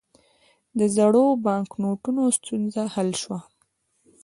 د 0.79 0.81
زړو 0.95 1.23
بانکنوټونو 1.45 2.23
ستونزه 2.37 2.83
حل 2.93 3.09
شوه؟ 3.21 3.39